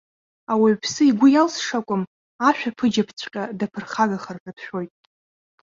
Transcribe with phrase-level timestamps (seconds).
[0.51, 2.03] Ауаҩԥсы игәы иалсша акәым,
[2.47, 4.93] ашәаԥыџьаԥҵәҟьа даԥырхагахар ҳәа дшәоит.